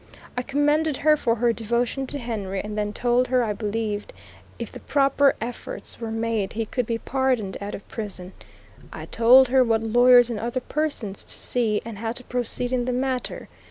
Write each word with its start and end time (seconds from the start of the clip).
I 0.35 0.41
commended 0.41 0.97
her 1.05 1.15
for 1.15 1.35
her 1.35 1.53
devotion 1.53 2.07
to 2.07 2.17
Henry, 2.17 2.59
and 2.59 2.75
then 2.75 2.91
told 2.91 3.27
her 3.27 3.43
I 3.43 3.53
believed, 3.53 4.13
if 4.57 4.71
the 4.71 4.79
proper 4.79 5.35
efforts 5.39 6.01
were 6.01 6.09
made, 6.09 6.53
he 6.53 6.65
could 6.65 6.87
be 6.87 6.97
pardoned 6.97 7.55
out 7.61 7.75
of 7.75 7.87
prison. 7.87 8.33
I 8.91 9.05
told 9.05 9.49
her 9.49 9.63
what 9.63 9.83
lawyer 9.83 10.23
and 10.27 10.39
other 10.39 10.59
persons 10.59 11.23
to 11.25 11.33
see, 11.33 11.83
and 11.85 11.99
how 11.99 12.13
to 12.13 12.23
proceed 12.23 12.73
in 12.73 12.85
the 12.85 12.93
matter. 12.93 13.47